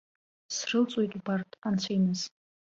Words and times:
Срылҵуеит 0.55 1.11
убарҭ, 1.17 1.51
анцәа 1.67 1.91
иныс! 1.95 2.21